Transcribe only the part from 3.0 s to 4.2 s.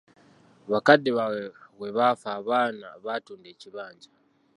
baatunda ekibanja.